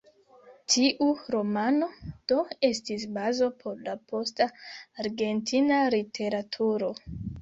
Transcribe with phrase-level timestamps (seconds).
[0.75, 1.89] Tiu romano,
[2.33, 4.49] do, estis bazo por la posta
[5.05, 6.91] argentina literaturo.